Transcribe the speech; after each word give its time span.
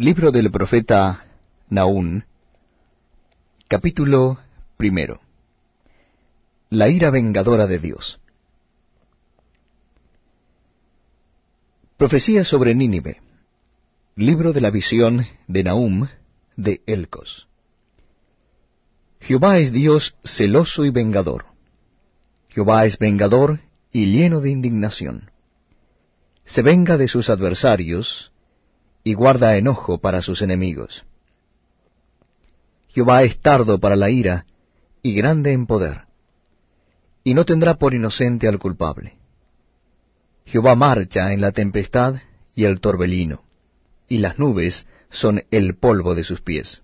Libro 0.00 0.32
del 0.32 0.50
profeta 0.50 1.26
Naún, 1.68 2.24
capítulo 3.68 4.38
primero. 4.78 5.20
La 6.70 6.88
ira 6.88 7.10
vengadora 7.10 7.66
de 7.66 7.78
Dios. 7.78 8.18
Profecía 11.98 12.46
sobre 12.46 12.74
Nínive. 12.74 13.20
Libro 14.16 14.54
de 14.54 14.62
la 14.62 14.70
visión 14.70 15.26
de 15.46 15.64
Nahum 15.64 16.08
de 16.56 16.80
Elcos. 16.86 17.46
Jehová 19.20 19.58
es 19.58 19.70
Dios 19.70 20.14
celoso 20.24 20.86
y 20.86 20.90
vengador. 20.90 21.44
Jehová 22.48 22.86
es 22.86 22.96
vengador 22.96 23.60
y 23.92 24.06
lleno 24.06 24.40
de 24.40 24.50
indignación. 24.50 25.30
Se 26.46 26.62
venga 26.62 26.96
de 26.96 27.06
sus 27.06 27.28
adversarios 27.28 28.32
y 29.02 29.14
guarda 29.14 29.56
enojo 29.56 29.98
para 29.98 30.22
sus 30.22 30.42
enemigos. 30.42 31.04
Jehová 32.88 33.22
es 33.22 33.40
tardo 33.40 33.78
para 33.78 33.96
la 33.96 34.10
ira 34.10 34.46
y 35.02 35.14
grande 35.14 35.52
en 35.52 35.66
poder, 35.66 36.02
y 37.24 37.34
no 37.34 37.44
tendrá 37.44 37.74
por 37.74 37.94
inocente 37.94 38.48
al 38.48 38.58
culpable. 38.58 39.16
Jehová 40.44 40.74
marcha 40.74 41.32
en 41.32 41.40
la 41.40 41.52
tempestad 41.52 42.16
y 42.54 42.64
el 42.64 42.80
torbellino, 42.80 43.44
y 44.08 44.18
las 44.18 44.38
nubes 44.38 44.86
son 45.10 45.42
el 45.50 45.76
polvo 45.76 46.14
de 46.14 46.24
sus 46.24 46.40
pies. 46.40 46.82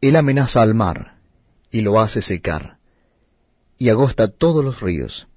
Él 0.00 0.16
amenaza 0.16 0.62
al 0.62 0.74
mar, 0.74 1.16
y 1.70 1.82
lo 1.82 2.00
hace 2.00 2.22
secar, 2.22 2.78
y 3.78 3.90
agosta 3.90 4.28
todos 4.28 4.64
los 4.64 4.80
ríos. 4.80 5.28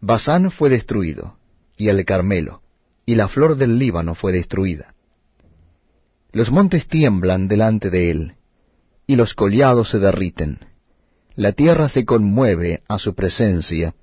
Basán 0.00 0.50
fue 0.50 0.70
destruido, 0.70 1.36
y 1.76 1.88
el 1.88 2.04
Carmelo, 2.04 2.62
y 3.06 3.14
la 3.14 3.28
flor 3.28 3.56
del 3.56 3.78
Líbano 3.78 4.14
fue 4.14 4.32
destruida. 4.32 4.94
Los 6.32 6.50
montes 6.50 6.88
tiemblan 6.88 7.48
delante 7.48 7.90
de 7.90 8.10
él, 8.10 8.34
y 9.06 9.16
los 9.16 9.34
collados 9.34 9.90
se 9.90 9.98
derriten. 9.98 10.58
La 11.36 11.52
tierra 11.52 11.88
se 11.88 12.04
conmueve 12.04 12.82
a 12.88 12.98
su 12.98 13.14
presencia, 13.14 13.94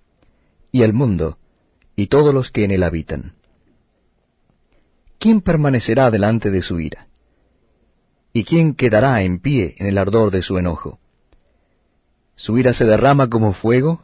y 0.72 0.84
el 0.84 0.94
mundo, 0.94 1.38
y 1.96 2.08
todos 2.08 2.34
los 2.34 2.52
que 2.52 2.64
en 2.64 2.72
él 2.72 2.84
habitan. 2.84 3.36
¿Quién 5.20 5.42
permanecerá 5.42 6.10
delante 6.10 6.50
de 6.52 6.62
su 6.62 6.80
ira? 6.80 7.08
¿Y 8.34 8.44
quién 8.44 8.76
quedará 8.76 9.22
en 9.24 9.40
pie 9.40 9.76
en 9.78 9.88
el 9.88 9.98
ardor 9.98 10.32
de 10.32 10.42
su 10.42 10.58
enojo? 10.58 11.00
Su 12.36 12.58
ira 12.58 12.74
se 12.74 12.86
derrama 12.86 13.30
como 13.30 13.54
fuego, 13.54 14.04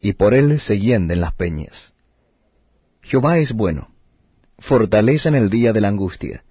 y 0.00 0.12
por 0.12 0.34
él 0.34 0.60
se 0.60 0.78
hienden 0.78 1.20
las 1.20 1.34
peñas. 1.34 1.94
Jehová 3.00 3.38
es 3.38 3.52
bueno, 3.52 3.93
fortaleza 4.64 5.28
en 5.28 5.34
el 5.34 5.50
día 5.50 5.72
de 5.72 5.80
la 5.80 5.88
angustia, 5.88 6.42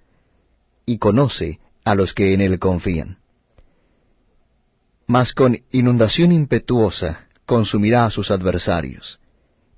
y 0.86 0.98
conoce 0.98 1.58
a 1.84 1.94
los 1.94 2.14
que 2.14 2.32
en 2.32 2.40
él 2.40 2.58
confían. 2.58 3.18
Mas 5.06 5.32
con 5.32 5.58
inundación 5.72 6.30
impetuosa 6.32 7.26
consumirá 7.44 8.06
a 8.06 8.10
sus 8.10 8.30
adversarios, 8.30 9.18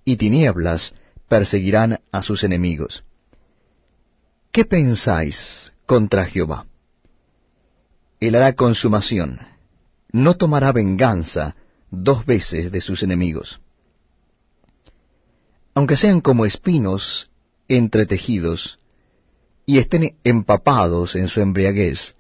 y 0.05 0.17
tinieblas 0.17 0.95
perseguirán 1.29 2.01
a 2.13 2.23
sus 2.23 2.45
enemigos. 2.45 3.05
¿Qué 4.53 4.65
pensáis 4.65 5.73
contra 5.87 6.27
Jehová? 6.27 6.67
Él 8.21 8.35
hará 8.35 8.53
consumación, 8.53 9.41
no 10.13 10.37
tomará 10.37 10.73
venganza 10.73 11.57
dos 11.91 12.25
veces 12.27 12.71
de 12.71 12.81
sus 12.81 13.03
enemigos. 13.03 13.61
Aunque 15.75 15.97
sean 15.97 16.21
como 16.21 16.47
espinos 16.47 17.31
entretejidos 17.69 18.79
y 19.65 19.79
estén 19.79 20.17
empapados 20.25 21.17
en 21.17 21.29
su 21.29 21.41
embriaguez, 21.41 22.15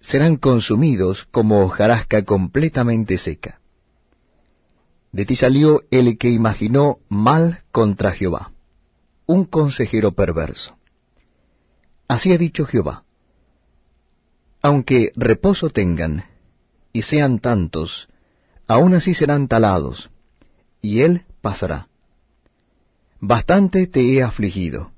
serán 0.00 0.36
consumidos 0.36 1.24
como 1.30 1.62
hojarasca 1.62 2.24
completamente 2.24 3.18
seca. 3.18 3.60
De 5.12 5.26
ti 5.26 5.36
salió 5.36 5.82
el 5.90 6.16
que 6.18 6.30
imaginó 6.30 6.98
mal 7.08 7.62
contra 7.70 8.12
Jehová, 8.12 8.52
un 9.26 9.44
consejero 9.44 10.12
perverso. 10.12 10.76
Así 12.08 12.32
ha 12.32 12.38
dicho 12.38 12.64
Jehová, 12.64 13.04
aunque 14.62 15.12
reposo 15.16 15.70
tengan 15.70 16.24
y 16.92 17.02
sean 17.02 17.40
tantos, 17.40 18.08
aun 18.66 18.94
así 18.94 19.12
serán 19.12 19.48
talados, 19.48 20.10
y 20.80 21.00
él 21.00 21.24
pasará. 21.40 21.88
Bastante 23.24 23.86
te 23.86 24.00
he 24.00 24.20
afligido, 24.20 24.90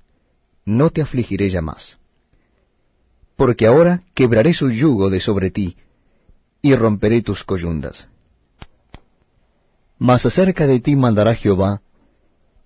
no 0.64 0.88
te 0.88 1.02
afligiré 1.02 1.50
ya 1.50 1.60
más. 1.60 1.98
Porque 3.36 3.66
ahora 3.66 4.02
quebraré 4.14 4.54
su 4.54 4.70
yugo 4.70 5.10
de 5.10 5.20
sobre 5.20 5.50
ti, 5.50 5.76
y 6.62 6.74
romperé 6.74 7.20
tus 7.20 7.44
coyundas. 7.44 8.08
Mas 9.98 10.24
acerca 10.24 10.66
de 10.66 10.80
ti 10.80 10.96
mandará 10.96 11.34
Jehová, 11.34 11.82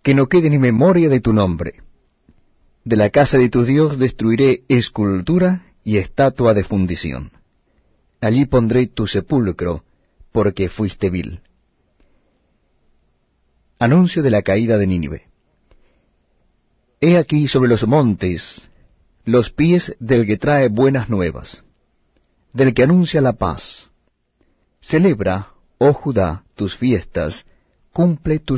que 0.05 0.15
no 0.15 0.29
quede 0.29 0.49
ni 0.49 0.59
memoria 0.59 1.09
de 1.09 1.19
tu 1.19 1.33
nombre. 1.33 1.83
De 2.85 2.97
la 2.97 3.11
casa 3.11 3.37
de 3.37 3.49
tu 3.49 3.65
Dios 3.65 3.99
destruiré 3.99 4.63
escultura 4.69 5.65
y 5.83 5.97
estatua 5.97 6.55
de 6.55 6.63
fundición. 6.63 7.33
Allí 8.21 8.47
pondré 8.47 8.87
tu 8.87 9.09
sepulcro, 9.09 9.83
porque 10.31 10.69
fuiste 10.69 11.11
vil. 11.11 11.41
Anuncio 13.81 14.23
de 14.23 14.31
la 14.31 14.43
caída 14.43 14.79
de 14.79 14.87
Nínive. 14.87 15.28
He 17.01 17.17
aquí 17.17 17.49
sobre 17.49 17.69
los 17.69 17.87
montes 17.87 18.69
los 19.25 19.51
pies 19.51 19.95
del 20.01 20.27
que 20.27 20.39
trae 20.39 20.69
buenas 20.69 21.11
nuevas, 21.11 21.63
del 22.55 22.73
que 22.73 22.85
anuncia 22.85 23.21
la 23.21 23.35
paz. 23.35 23.91
Celebra, 24.81 25.51
oh 25.77 25.93
Judá, 25.93 26.45
tus 26.55 26.75
fiestas, 26.75 27.45
cumple 27.93 28.39
tus 28.39 28.47